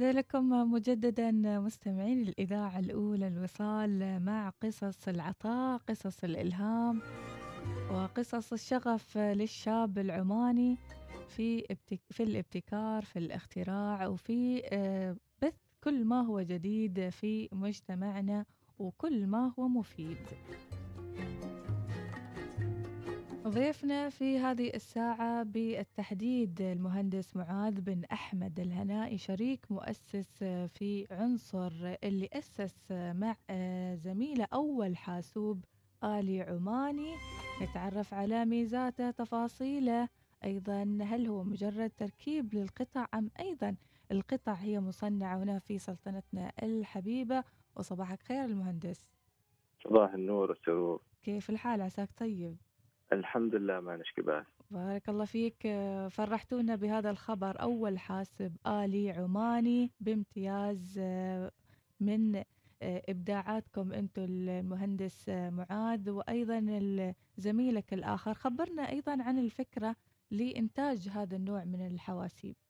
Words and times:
عودة 0.00 0.12
لكم 0.18 0.72
مجددا 0.72 1.30
مستمعين 1.60 2.22
الإذاعة 2.28 2.78
الأولى 2.78 3.28
الوصال 3.28 4.22
مع 4.24 4.48
قصص 4.62 5.08
العطاء 5.08 5.78
قصص 5.88 6.24
الإلهام 6.24 7.00
وقصص 7.90 8.52
الشغف 8.52 9.18
للشاب 9.18 9.98
العماني 9.98 10.78
في 11.28 11.76
في 12.10 12.22
الابتكار 12.22 13.04
في 13.04 13.18
الاختراع 13.18 14.06
وفي 14.06 14.62
آه، 14.64 15.16
بث 15.42 15.54
كل 15.84 16.04
ما 16.04 16.20
هو 16.20 16.40
جديد 16.40 17.08
في 17.08 17.48
مجتمعنا 17.52 18.44
وكل 18.78 19.26
ما 19.26 19.52
هو 19.58 19.68
مفيد. 19.68 20.18
ضيفنا 23.50 24.08
في 24.08 24.38
هذه 24.38 24.70
الساعة 24.74 25.42
بالتحديد 25.42 26.60
المهندس 26.60 27.36
معاذ 27.36 27.80
بن 27.80 28.04
أحمد 28.12 28.60
الهنائي 28.60 29.18
شريك 29.18 29.66
مؤسس 29.70 30.38
في 30.74 31.06
عنصر 31.10 31.96
اللي 32.04 32.28
أسس 32.32 32.90
مع 32.90 33.36
زميله 33.94 34.46
أول 34.52 34.96
حاسوب 34.96 35.64
آلي 36.04 36.42
عماني. 36.42 37.14
نتعرف 37.62 38.14
على 38.14 38.44
ميزاته 38.44 39.10
تفاصيله. 39.10 40.08
أيضا 40.44 40.98
هل 41.02 41.26
هو 41.26 41.44
مجرد 41.44 41.90
تركيب 41.90 42.54
للقطع 42.54 43.06
أم 43.14 43.30
أيضا 43.40 43.76
القطع 44.12 44.52
هي 44.52 44.80
مصنعة 44.80 45.42
هنا 45.42 45.58
في 45.58 45.78
سلطنتنا 45.78 46.52
الحبيبة؟ 46.62 47.44
وصباحك 47.76 48.22
خير 48.22 48.44
المهندس. 48.44 49.08
صباح 49.84 50.14
النور 50.14 50.50
والسرور 50.50 51.02
كيف 51.22 51.50
الحال؟ 51.50 51.82
عساك 51.82 52.08
طيب؟ 52.16 52.56
الحمد 53.12 53.54
لله 53.54 53.80
ما 53.80 53.96
نشكي 53.96 54.22
بأس 54.22 54.46
بارك 54.70 55.08
الله 55.08 55.24
فيك. 55.24 55.68
فرحتونا 56.10 56.76
بهذا 56.76 57.10
الخبر. 57.10 57.60
أول 57.62 57.98
حاسب 57.98 58.56
آلي 58.66 59.10
عماني 59.10 59.90
بامتياز 60.00 60.98
من 62.00 62.42
إبداعاتكم 62.82 63.92
أنتم 63.92 64.26
المهندس 64.28 65.28
معاذ 65.28 66.10
وأيضا 66.10 67.14
زميلك 67.36 67.94
الآخر. 67.94 68.34
خبرنا 68.34 68.88
أيضا 68.90 69.22
عن 69.22 69.38
الفكرة 69.38 69.96
لإنتاج 70.30 71.08
هذا 71.08 71.36
النوع 71.36 71.64
من 71.64 71.86
الحواسيب. 71.86 72.56
آه، 72.56 72.69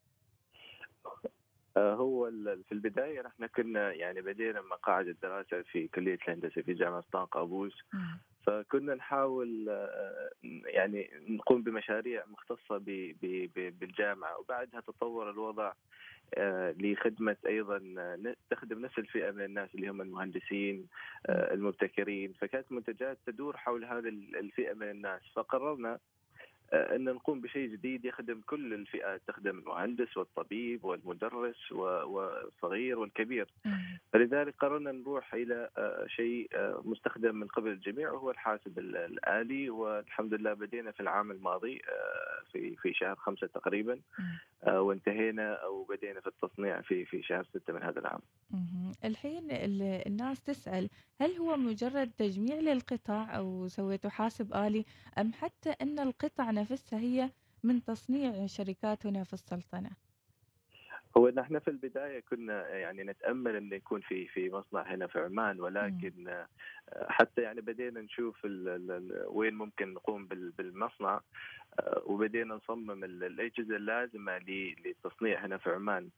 هو 1.78 2.30
في 2.68 2.72
البداية 2.72 3.22
نحن 3.22 3.46
كنا 3.46 3.92
يعني 3.92 4.20
بدينا 4.20 4.60
مقاعد 4.60 5.08
الدراسة 5.08 5.62
في 5.62 5.88
كلية 5.88 6.18
الهندسة 6.28 6.62
في 6.62 6.74
جامعة 6.74 7.04
طنطا 7.12 7.24
قابوس 7.24 7.82
فكنا 8.46 8.94
نحاول 8.94 9.66
آه، 9.68 10.30
يعني 10.66 11.10
نقوم 11.28 11.62
بمشاريع 11.62 12.24
مختصة 12.26 12.78
بالجامعة 13.80 14.38
وبعدها 14.38 14.80
تطور 14.80 15.30
الوضع 15.30 15.72
آه، 16.34 16.74
لخدمة 16.78 17.36
أيضا 17.46 17.78
تخدم 18.50 18.78
نفس 18.78 18.98
الفئة 18.98 19.30
من 19.30 19.44
الناس 19.44 19.74
اللي 19.74 19.88
هم 19.88 20.00
المهندسين 20.00 20.86
المبتكرين. 21.28 22.32
فكانت 22.32 22.72
منتجات 22.72 23.18
تدور 23.26 23.56
حول 23.56 23.84
هذه 23.84 24.08
الفئة 24.08 24.74
من 24.74 24.90
الناس. 24.90 25.20
فقررنا 25.34 25.92
آه، 25.92 25.98
إن 26.72 27.04
نقوم 27.04 27.40
بشيء 27.40 27.68
جديد 27.68 28.04
يخدم 28.04 28.40
كل 28.46 28.74
الفئات 28.74 29.22
تخدم 29.26 29.58
المهندس 29.58 30.16
والطبيب 30.16 30.84
والمدرس 30.84 31.72
والصغير 31.72 32.98
والكبير. 32.98 33.48
فلذلك 34.12 34.54
قررنا 34.58 34.92
نروح 34.92 35.34
إلى 35.34 35.68
آه، 35.78 36.06
شيء 36.06 36.48
آه، 36.54 36.82
مستخدم 36.84 37.36
من 37.36 37.46
قبل 37.46 37.70
الجميع 37.70 38.10
وهو 38.12 38.30
الحاسب 38.30 38.78
الآلي. 38.78 39.70
والحمد 39.70 40.34
لله 40.34 40.52
بدينا 40.52 40.90
في 40.90 41.00
العام 41.00 41.30
الماضي 41.30 41.82
في 42.52 42.76
في 42.76 42.94
شهر 42.94 43.16
خمسة 43.16 43.46
تقريبا 43.46 44.00
وانتهينا 44.66 45.54
أو 45.54 45.84
بدينا 45.84 46.20
في 46.20 46.26
التصنيع 46.26 46.80
في 46.80 47.04
في 47.04 47.22
شهر 47.22 47.44
ستة 47.44 47.72
من 47.72 47.82
هذا 47.82 47.98
العام. 48.00 48.20
الحين 49.04 49.48
الناس 50.06 50.42
تسأل 50.42 50.88
هل 51.20 51.30
هو 51.36 51.56
مجرد 51.56 52.10
تجميع 52.18 52.56
للقطع 52.56 53.36
أو 53.36 53.68
سويتوا 53.68 54.10
حاسب 54.10 54.54
آلي؟ 54.54 54.84
أم 55.18 55.32
حتى 55.32 55.70
إن 55.82 55.98
القطع 55.98 56.50
نفسها 56.60 56.98
هي 56.98 57.30
من 57.62 57.84
تصنيع 57.84 58.46
شركات 58.46 59.06
هنا 59.06 59.24
في 59.24 59.32
السلطنة. 59.32 59.90
هو 61.16 61.28
نحن 61.28 61.58
في 61.58 61.68
البداية 61.68 62.20
كنا 62.20 62.68
يعني 62.68 63.02
نتأمل 63.02 63.56
انه 63.56 63.76
يكون 63.76 64.00
في 64.00 64.28
في 64.28 64.50
مصنع 64.50 64.82
هنا 64.94 65.06
في 65.06 65.18
عمان 65.18 65.60
ولكن 65.60 66.44
حتى 66.92 67.42
يعني 67.42 67.60
بدينا 67.60 68.00
نشوف 68.00 68.44
وين 69.26 69.54
ممكن 69.54 69.94
نقوم 69.94 70.26
بالمصنع. 70.26 71.20
وبدينا 72.06 72.54
نصمم 72.54 73.04
الأجهزة 73.04 73.76
اللازمة 73.76 74.38
للتصنيع 74.38 75.46
هنا 75.46 75.58
في 75.58 75.70
عمان. 75.70 76.08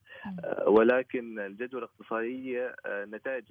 آه، 0.44 0.68
ولكن 0.68 1.38
الجدوى 1.38 1.78
الاقتصادية 1.78 2.76
آه، 2.86 3.04
نتائج 3.04 3.44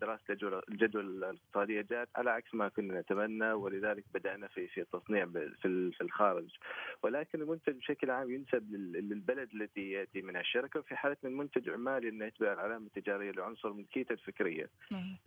دراسة 0.00 0.22
الجدوى 0.68 1.02
الاقتصادية 1.02 1.80
جاءت 1.90 2.08
على 2.16 2.30
عكس 2.30 2.54
ما 2.54 2.68
كنا 2.68 3.00
نتمنى 3.00 3.52
ولذلك 3.52 4.04
بدأنا 4.14 4.46
في 4.46 4.68
في 4.68 4.80
التصنيع 4.80 5.26
في 5.62 6.00
الخارج. 6.00 6.48
ولكن 7.02 7.42
المنتج 7.42 7.72
بشكل 7.72 8.10
عام 8.10 8.30
ينسب 8.30 8.72
للبلد 8.74 9.48
الذي 9.54 9.90
يأتي 9.90 10.22
منها. 10.22 10.40
الشركة 10.40 10.80
وفي 10.80 10.96
حالة 10.96 11.16
من 11.22 11.36
منتج 11.36 11.70
عمالي 11.70 12.08
إنه 12.08 12.24
يتبع 12.24 12.52
العلامة 12.52 12.86
التجارية 12.86 13.30
لعنصر 13.30 13.72
ملكيته 13.72 14.12
الفكرية. 14.12 14.68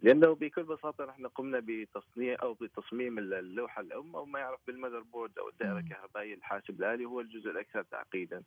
لأنه 0.01 0.35
بكل 0.35 0.63
بساطة 0.63 1.05
نحن 1.05 1.27
قمنا 1.27 1.61
بتصنيع 1.67 2.37
أو 2.41 2.53
بتصميم 2.53 3.19
اللوحة 3.19 3.81
الأم 3.81 4.15
أو 4.15 4.25
ما 4.25 4.39
يعرف 4.39 4.59
بالمذر 4.67 4.99
بورد 4.99 5.39
أو 5.39 5.49
الدائرة 5.49 5.79
الكهربائية. 5.79 6.20
الحاسب 6.21 6.79
الآلي 6.79 7.05
هو 7.05 7.19
الجزء 7.19 7.49
الأكثر 7.49 7.83
تعقيدا. 7.83 8.43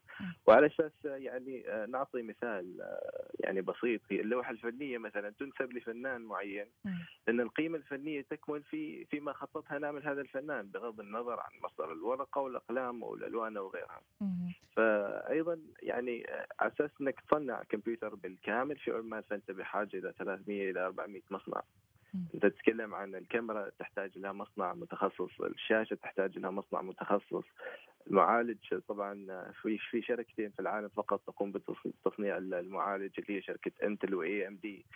وعلى 0.47 0.67
أساس 0.67 0.93
يعني 1.05 1.69
آه، 1.69 1.87
نعطي 1.87 2.23
مثال 2.23 2.81
آه، 2.81 3.31
يعني 3.41 3.61
بسيط 3.61 4.01
في 4.09 4.21
اللوحة 4.21 4.51
الفنية 4.51 4.99
مثلا 4.99 5.31
تنسب 5.31 5.73
لفنان 5.73 6.23
معين 6.23 6.67
لأن 7.27 7.41
القيمة 7.41 7.79
الفنية 7.79 8.21
تكمن 8.21 8.61
في 8.61 9.05
فيما 9.05 9.33
خططها 9.33 9.79
نعمل 9.79 10.07
هذا 10.07 10.21
الفنان 10.21 10.67
بغض 10.67 11.01
النظر 11.01 11.41
عن 11.41 11.51
مصدر 11.65 11.93
الورقة 11.93 12.41
والأقلام 12.41 13.03
والالوان 13.03 13.59
وغيرها 13.59 14.01
فايضا 14.77 15.59
يعني 15.83 16.31
آه، 16.31 16.47
على 16.61 16.73
أساس 16.73 16.91
إنك 17.01 17.21
تصنع 17.29 17.63
كمبيوتر 17.69 18.15
بالكامل 18.15 18.77
في 18.77 18.91
عمان 18.91 19.23
فأنت 19.31 19.51
بحاجة 19.51 19.97
إلى 19.97 20.13
300 20.19 20.71
إلى 20.71 20.87
400 20.87 21.23
مصنع. 21.31 21.63
انت 22.15 22.47
تتكلم 22.47 22.95
عن 22.95 23.15
الكاميرا 23.15 23.71
تحتاج 23.79 24.19
لها 24.19 24.33
مصنع 24.33 24.75
متخصص 24.75 25.41
الشاشة 25.41 25.95
تحتاج 25.95 26.39
لها 26.39 26.51
مصنع 26.51 26.83
متخصص. 26.83 27.45
المعالج 28.07 28.75
طبعا 28.89 29.45
في 29.63 29.79
في 29.79 30.03
شركتين 30.03 30.51
في 30.51 30.61
العالم 30.61 30.89
فقط 30.89 31.21
تقوم 31.27 31.53
بتصنيع 31.53 32.37
المعالج 32.37 33.13
اللي 33.19 33.37
هي 33.37 33.43
شركة 33.43 33.73
Intel 33.83 34.15
و 34.15 34.49
AMD 34.49 34.87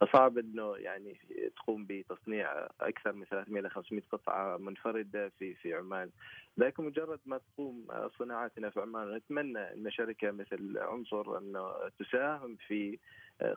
فصعب 0.00 0.38
إنه 0.38 0.76
يعني 0.76 1.16
تقوم 1.56 1.86
بتصنيع 1.88 2.68
أكثر 2.80 3.12
من 3.12 3.24
300 3.24 3.60
إلى 3.60 3.70
500 3.70 4.02
قطعة 4.12 4.56
منفردة 4.56 5.28
في 5.28 5.54
في 5.54 5.74
عمان. 5.74 6.10
لكن 6.56 6.84
مجرد 6.84 7.20
ما 7.26 7.38
تقوم 7.38 7.86
صناعاتنا 8.18 8.70
في 8.70 8.80
عمان 8.80 9.14
نتمنى 9.14 9.58
إن 9.58 9.90
شركة 9.90 10.30
مثل 10.30 10.78
عنصر 10.78 11.38
إنه 11.38 11.72
تساهم 11.98 12.56
في 12.66 12.98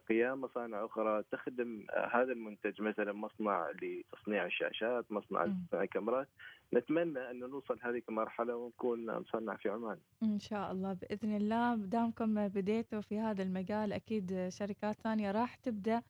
قيام 0.09 0.41
مصانع 0.41 0.85
أخرى 0.85 1.23
تخدم 1.31 1.85
هذا 2.11 2.31
المنتج 2.31 2.81
مثلا 2.81 3.13
مصنع 3.13 3.71
لتصنيع 3.81 4.45
الشاشات، 4.45 5.11
مصنع 5.11 5.43
لتصنيع 5.45 5.83
الكاميرات، 5.83 6.27
نتمنى 6.73 7.31
أن 7.31 7.39
نوصل 7.39 7.79
هذه 7.81 8.01
المرحلة 8.09 8.55
ونكون 8.55 9.05
نصنع 9.05 9.55
في 9.55 9.69
عمان. 9.69 9.97
إن 10.23 10.39
شاء 10.39 10.71
الله 10.71 10.93
بإذن 10.93 11.35
الله 11.35 11.75
دامكم 11.75 12.47
بديتوا 12.47 13.01
في 13.01 13.19
هذا 13.19 13.43
المجال 13.43 13.93
أكيد 13.93 14.49
شركات 14.49 15.01
ثانية 15.01 15.31
راح 15.31 15.55
تبدأ 15.55 16.01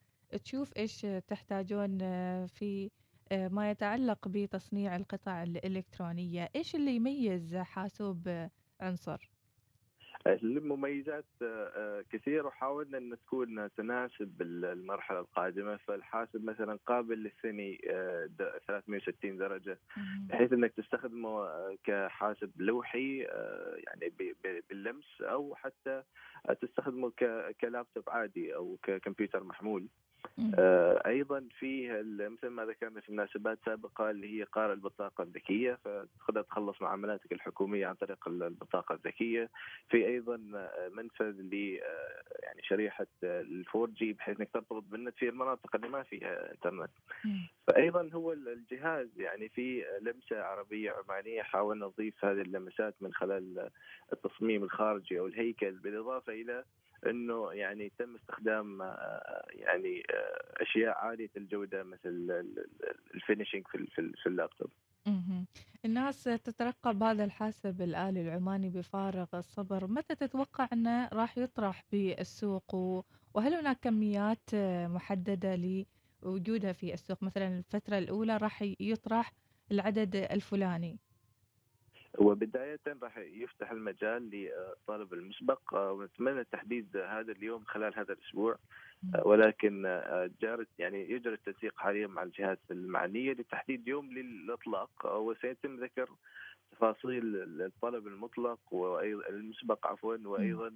تشوف 0.43 0.77
إيش 0.77 1.01
تحتاجون 1.27 1.97
في 2.47 2.91
ما 3.31 3.71
يتعلق 3.71 4.27
بتصنيع 4.27 4.95
القطع 4.95 5.43
الإلكترونية، 5.43 6.49
إيش 6.55 6.75
اللي 6.75 6.95
يميز 6.95 7.55
حاسوب 7.55 8.47
عنصر؟ 8.81 9.36
المميزات 10.27 11.25
آه، 11.41 11.71
آه، 11.75 12.03
كثير 12.11 12.47
وحاولنا 12.47 12.97
إن 12.97 13.17
تكون 13.25 13.69
تناسب 13.77 14.41
المرحلة 14.41 15.19
القادمة. 15.19 15.77
فالحاسب 15.77 16.43
مثلا 16.45 16.79
قابل 16.85 17.17
للثني 17.17 17.81
360 18.67 19.31
آه، 19.31 19.47
درجة. 19.47 19.79
بحيث 20.29 20.53
إنك 20.53 20.73
تستخدمه 20.73 21.47
كحاسب 21.83 22.51
لوحي 22.61 23.17
يعني 23.77 24.13
باللمس 24.69 25.21
أو 25.21 25.55
حتى 25.55 26.03
تستخدمه 26.61 27.11
كلابتوب 27.61 28.09
عادي 28.09 28.55
أو 28.55 28.77
ككمبيوتر 28.83 29.43
محمول. 29.43 29.87
أيضا 31.05 31.47
في 31.59 31.89
مثل 32.03 32.47
ما 32.47 32.65
ذكرنا 32.65 33.01
في 33.01 33.11
مناسبات 33.11 33.59
سابقة 33.65 34.09
اللي 34.09 34.39
هي 34.39 34.43
قارئ 34.43 34.73
البطاقة 34.73 35.23
الذكية 35.23 35.79
فتقدر 35.85 36.41
تخلص 36.41 36.81
معاملاتك 36.81 37.31
الحكومية 37.31 37.87
عن 37.87 37.95
طريق 37.95 38.27
البطاقة 38.27 38.95
الذكية. 38.95 39.49
في 39.89 40.07
أيضا 40.07 40.37
منفذ 40.93 41.41
ل 41.41 41.79
آه، 41.83 42.23
يعني 42.43 42.61
شريحة 42.63 43.07
الفور 43.23 43.89
جي 43.89 44.13
بحيث 44.13 44.39
إنك 44.39 44.49
ترتبط 44.53 44.83
بالنت 44.83 45.15
في 45.17 45.29
المناطق 45.29 45.75
اللي 45.75 45.89
ما 45.89 46.03
فيها 46.03 46.51
إنترنت. 46.51 46.91
فايضا 47.67 48.09
هو 48.13 48.33
الجهاز 48.33 49.07
يعني 49.17 49.49
في 49.49 49.85
لمسة 50.01 50.43
عربية 50.43 50.91
عمانية 50.91 51.41
حاولنا 51.41 51.85
نضيف 51.85 52.25
هذه 52.25 52.41
اللمسات 52.41 52.95
من 53.01 53.13
خلال 53.13 53.69
التصميم 54.13 54.63
الخارجي 54.63 55.19
أو 55.19 55.27
الهيكل 55.27 55.71
بالإضافة 55.71 56.33
إلى 56.33 56.63
إنه 57.05 57.51
يعني 57.53 57.91
تم 57.99 58.15
استخدام 58.15 58.81
آه، 58.81 59.45
يعني 59.49 60.03
آه، 60.11 60.63
أشياء 60.63 60.97
عالية 60.97 61.29
الجودة 61.37 61.83
مثل 61.83 62.43
الفينشنج 63.15 63.67
في 63.67 63.87
في 64.15 64.29
اللابتوب. 64.29 64.69
الناس 65.85 66.23
تترقب 66.23 67.03
هذا 67.03 67.23
الحاسب 67.23 67.81
الآلي 67.81 68.21
العماني 68.21 68.69
بفارغ 68.69 69.25
الصبر. 69.33 69.87
متى 69.87 70.15
تتوقع 70.15 70.67
أنه 70.73 71.07
راح 71.13 71.37
يطرح 71.37 71.83
بالسوق؟ 71.91 72.75
وهل 73.33 73.53
هناك 73.53 73.79
كميات 73.81 74.49
محددة 74.85 75.85
لوجودها 76.23 76.71
في 76.71 76.93
السوق؟ 76.93 77.23
مثلا 77.23 77.57
الفترة 77.57 77.97
الأولى 77.97 78.37
راح 78.37 78.63
يطرح 78.79 79.33
العدد 79.71 80.15
الفلاني. 80.15 80.99
وبداية 82.17 82.79
راح 83.03 83.17
يفتح 83.17 83.71
المجال 83.71 84.29
للطالب 84.29 85.13
المسبق 85.13 85.61
ونتمنى 85.73 86.43
تحديد 86.43 86.97
هذا 86.97 87.31
اليوم 87.31 87.63
خلال 87.63 87.99
هذا 87.99 88.13
الأسبوع. 88.13 88.57
ولكن 89.25 90.01
جارت 90.41 90.67
يعني 90.79 91.11
يجري 91.11 91.33
التنسيق 91.33 91.77
حاليا 91.77 92.07
مع 92.07 92.23
الجهات 92.23 92.59
المعنية 92.71 93.31
لتحديد 93.31 93.87
يوم 93.87 94.11
للإطلاق. 94.11 94.89
وسيتم 95.05 95.75
ذكر 95.75 96.09
تفاصيل 96.71 97.35
الطلب 97.61 98.07
المطلق 98.07 98.59
والمسبق 98.71 99.87
عفوا 99.87 100.17
وأيضا 100.25 100.73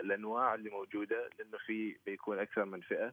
الأنواع 0.00 0.54
اللي 0.54 0.70
موجودة 0.70 1.30
لأنه 1.38 1.58
في 1.66 1.96
بيكون 2.06 2.38
أكثر 2.38 2.64
من 2.64 2.80
فئة. 2.80 3.12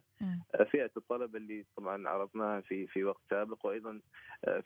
فئة 0.70 0.90
الطلب 0.96 1.36
اللي 1.36 1.64
طبعا 1.76 2.08
عرضناها 2.08 2.60
في 2.60 2.86
في 2.86 3.04
وقت 3.04 3.20
سابق 3.30 3.66
وأيضا 3.66 4.00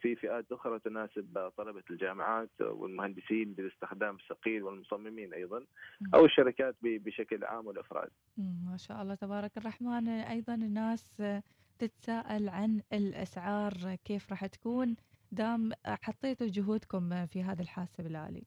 في 0.01 0.15
فئات 0.15 0.51
أخرى 0.51 0.79
تناسب 0.79 1.51
طلبة 1.57 1.83
الجامعات 1.89 2.49
والمهندسين 2.61 3.53
بالاستخدام 3.53 4.15
الثقيل 4.15 4.63
والمصممين 4.63 5.33
أيضا 5.33 5.65
أو 6.13 6.25
الشركات 6.25 6.75
بشكل 6.81 7.43
عام 7.43 7.67
والأفراد. 7.67 8.09
ما 8.37 8.77
شاء 8.77 9.01
الله 9.01 9.15
تبارك 9.15 9.57
الرحمن. 9.57 10.07
أيضا 10.07 10.55
الناس 10.55 11.23
تتساءل 11.79 12.49
عن 12.49 12.81
الأسعار 12.93 13.95
كيف 13.95 14.29
راح 14.31 14.45
تكون. 14.45 14.95
دام 15.31 15.71
حطيتوا 15.85 16.47
جهودكم 16.47 17.25
في 17.25 17.43
هذا 17.43 17.61
الحاسب 17.61 18.05
الآلي 18.05 18.43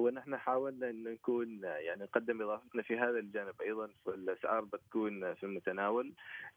ونحن 0.00 0.36
حاولنا 0.36 0.90
إن 0.90 1.04
نكون 1.04 1.60
يعني 1.62 2.02
نقدم 2.02 2.42
اضافتنا 2.42 2.82
في 2.82 2.98
هذا 2.98 3.18
الجانب 3.18 3.62
أيضا 3.62 3.88
فالأسعار 4.06 4.64
بتكون 4.64 5.34
في 5.34 5.44
المتناول. 5.44 6.12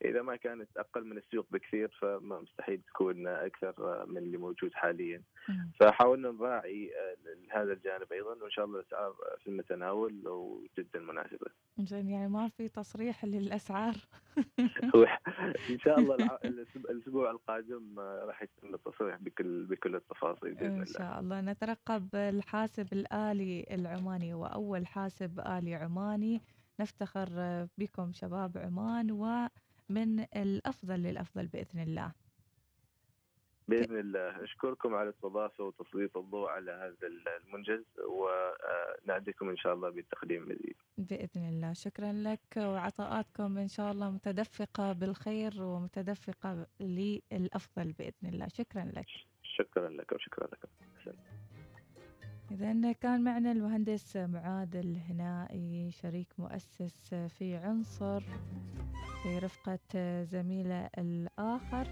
إذا 0.05 0.21
ما 0.21 0.35
كانت 0.35 0.77
أقل 0.77 1.05
من 1.05 1.17
السوق 1.17 1.45
بكثير 1.51 1.87
فمستحيل 2.01 2.81
تكون 2.81 3.27
أكثر 3.27 4.05
من 4.07 4.17
اللي 4.17 4.37
موجود 4.37 4.73
حاليا. 4.73 5.21
فحاولنا 5.79 6.31
نراعي 6.31 6.91
هذا 7.49 7.73
الجانب 7.73 8.13
أيضا 8.13 8.43
وإن 8.43 8.51
شاء 8.51 8.65
الله 8.65 8.79
الأسعار 8.79 9.15
في 9.43 9.47
المتناول 9.47 10.27
وجدا 10.27 10.99
مناسبة. 10.99 11.47
زين 11.79 12.09
يعني 12.09 12.29
ما 12.29 12.49
في 12.49 12.69
تصريح 12.69 13.25
للأسعار. 13.25 13.93
إن 15.69 15.79
شاء 15.79 15.99
الله 15.99 16.39
الأسبوع 16.75 17.31
القادم 17.31 17.99
راح 17.99 18.43
يتم 18.43 18.75
التصريح 18.75 19.17
بكل 19.17 19.63
بكل 19.65 19.95
التفاصيل 19.95 20.53
بإذن 20.53 20.67
الله. 20.67 20.81
ان 20.81 20.85
شاء 20.85 21.19
الله. 21.19 21.41
نترقب 21.41 22.15
الحاسب 22.15 22.87
الالي 23.33 23.65
العماني 23.71 24.33
وأول 24.33 24.87
حاسب 24.87 25.39
آلي 25.39 25.75
عماني 25.75 26.41
نفتخر 26.79 27.27
بكم 27.77 28.13
شباب 28.13 28.57
عمان 28.57 29.11
ومن 29.11 30.19
الأفضل 30.19 30.99
للأفضل 30.99 31.47
بإذن 31.47 31.79
الله. 31.79 32.11
بإذن 33.67 33.99
الله 33.99 34.43
أشكركم 34.43 34.95
على 34.95 35.09
الاستضافه 35.09 35.63
وتسليط 35.63 36.17
الضوء 36.17 36.49
على 36.49 36.71
هذا 36.71 37.07
المنجز 37.07 37.83
ونعدكم 37.99 39.49
إن 39.49 39.57
شاء 39.57 39.73
الله 39.73 39.89
بالتقديم 39.89 40.43
مزيد. 40.43 40.75
بإذن 40.97 41.49
الله 41.49 41.73
شكرا 41.73 42.11
لك 42.11 42.57
وعطاءاتكم 42.57 43.57
إن 43.57 43.67
شاء 43.67 43.91
الله 43.91 44.09
متدفقة 44.11 44.93
بالخير 44.93 45.61
ومتدفقة 45.61 46.67
للأفضل 46.79 47.91
بإذن 47.91 48.25
الله 48.29 48.47
شكرا 48.47 48.91
لك. 48.95 49.07
شكرا 49.43 49.89
لك 49.89 50.11
وشكرا 50.11 50.47
لكم. 50.47 50.67
إذا 52.53 52.91
كان 52.91 53.21
معنا 53.23 53.51
المهندس 53.51 54.17
معاذ 54.17 54.75
الهنائي 54.75 55.91
شريك 55.91 56.33
مؤسس 56.37 57.13
في 57.13 57.55
عنصر 57.55 58.23
في 59.23 59.39
رفقة 59.39 60.23
زميلة 60.23 60.89
الآخر. 60.97 61.87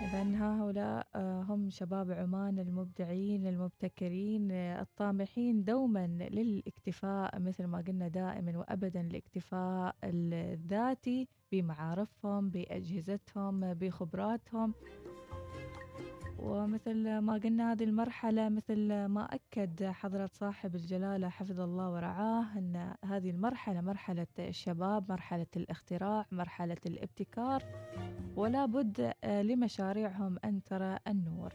إذا 0.00 0.22
هؤلاء 0.36 1.06
آه، 1.14 1.42
هم 1.42 1.70
شباب 1.70 2.10
عمان 2.12 2.58
المبدعين 2.58 3.46
المبتكرين 3.46 4.48
آه، 4.52 4.80
الطامحين 4.82 5.64
دوما 5.64 6.06
للاكتفاء 6.06 7.38
مثل 7.40 7.64
ما 7.64 7.78
قلنا 7.88 8.08
دائما 8.08 8.58
وأبدا 8.58 9.00
الاكتفاء 9.00 9.96
الذاتي 10.04 11.28
بمعارفهم 11.52 12.50
بأجهزتهم 12.50 13.74
بخبراتهم. 13.74 14.74
ومثل 16.44 17.18
ما 17.18 17.34
قلنا 17.34 17.72
هذه 17.72 17.84
المرحلة 17.84 18.48
مثل 18.48 19.04
ما 19.04 19.28
أكد 19.34 19.84
حضرة 19.84 20.26
صاحب 20.32 20.74
الجلالة 20.74 21.28
حفظ 21.28 21.60
الله 21.60 21.90
ورعاه 21.90 22.58
أن 22.58 22.94
هذه 23.04 23.30
المرحلة 23.30 23.80
مرحلة 23.80 24.26
الشباب 24.38 25.12
مرحلة 25.12 25.46
الاختراع 25.56 26.26
مرحلة 26.32 26.76
الابتكار 26.86 27.62
ولا 28.36 28.66
بد 28.66 29.12
لمشاريعهم 29.24 30.38
أن 30.44 30.62
ترى 30.64 30.98
النور. 31.08 31.52